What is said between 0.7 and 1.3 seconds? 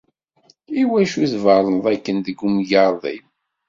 i wacu i